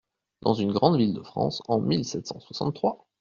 Dans 0.41 0.55
une 0.55 0.71
grande 0.71 0.97
ville 0.97 1.13
de 1.13 1.21
France, 1.21 1.61
en 1.67 1.79
mille 1.79 2.05
sept 2.05 2.25
cent 2.25 2.39
soixante-trois. 2.39 3.05